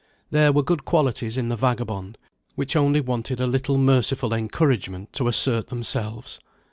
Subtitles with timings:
[0.31, 2.17] There were good qualities in the vagabond,
[2.55, 6.39] which only wanted a little merciful encouragement to assert themselves.